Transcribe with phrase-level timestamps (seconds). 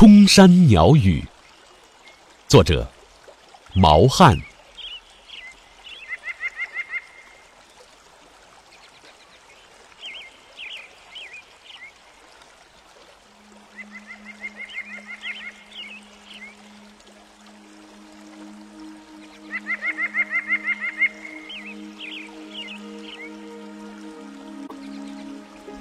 [0.00, 1.20] 空山鸟语》，
[2.48, 2.90] 作者
[3.74, 4.34] 毛汉。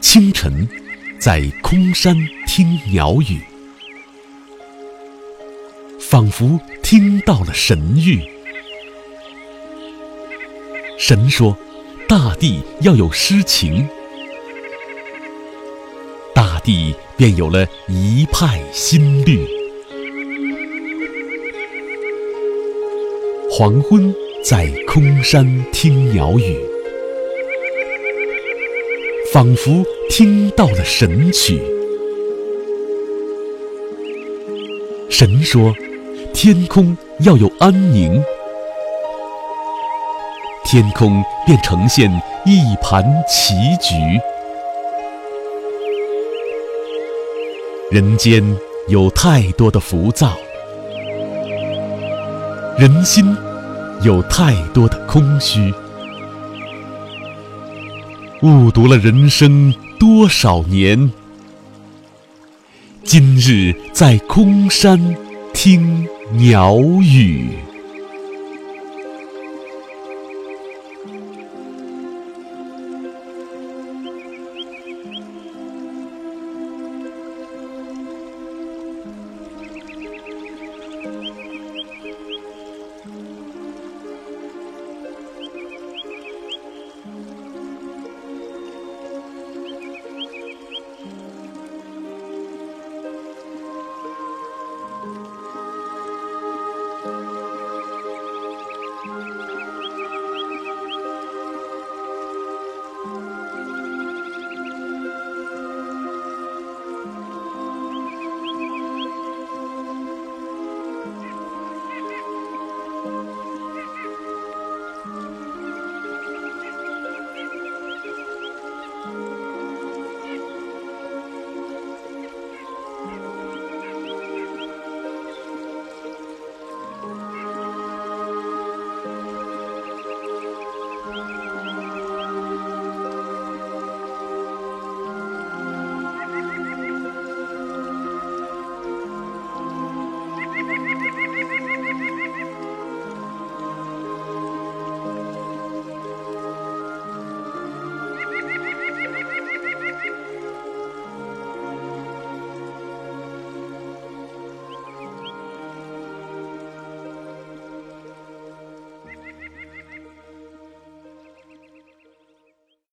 [0.01, 0.67] 清晨，
[1.21, 2.13] 在空山
[2.45, 3.41] 听鸟语，
[6.09, 8.27] 仿佛听到了神谕。
[10.97, 11.55] 神说
[12.09, 13.87] ：“大地要有诗情。”
[16.33, 19.45] 大地便有了一派新绿。
[23.51, 24.11] 黄昏，
[24.43, 26.57] 在空山听鸟语。
[29.31, 31.61] 仿佛听到了神曲。
[35.07, 35.71] 神说
[36.33, 38.21] ：“天空要有安宁。”
[40.65, 42.09] 天空便呈现
[42.45, 43.95] 一盘棋局。
[47.91, 48.43] 人间
[48.87, 50.37] 有太多的浮躁，
[52.77, 53.35] 人心
[54.03, 55.73] 有太多的空虚。
[58.43, 61.11] 误读了人生多少年，
[63.03, 65.15] 今日在空山
[65.51, 67.68] 听鸟语。